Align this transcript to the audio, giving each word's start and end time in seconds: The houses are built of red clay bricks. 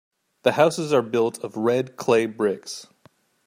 The 0.41 0.53
houses 0.53 0.91
are 0.93 1.03
built 1.03 1.43
of 1.43 1.55
red 1.55 1.95
clay 1.95 2.25
bricks. 2.25 2.87